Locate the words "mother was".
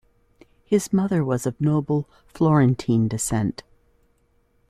0.91-1.45